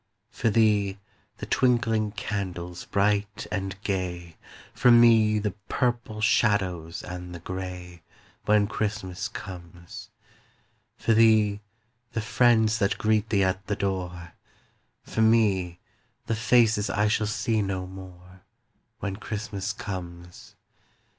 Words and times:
For 0.31 0.49
thee, 0.49 0.97
the 1.37 1.45
twinkling 1.45 2.13
candles 2.13 2.85
bright 2.85 3.45
and 3.51 3.79
gay, 3.83 4.35
For 4.73 4.89
me, 4.89 5.37
the 5.37 5.51
purple 5.69 6.21
shadows 6.21 7.03
and 7.03 7.35
the 7.35 7.39
grey, 7.39 8.01
When 8.45 8.65
Christmas 8.65 9.27
comes. 9.27 10.09
For 10.97 11.13
thee, 11.13 11.59
the 12.13 12.21
friends 12.21 12.79
that 12.79 12.97
greet 12.97 13.29
thee 13.29 13.43
at 13.43 13.67
the 13.67 13.75
door, 13.75 14.33
For 15.03 15.21
me, 15.21 15.77
the 16.25 16.33
faces 16.35 16.89
I 16.89 17.07
shall 17.07 17.27
see 17.27 17.61
no 17.61 17.85
more, 17.85 18.41
When 19.01 19.17
Christmas 19.17 19.71
comes. 19.71 20.55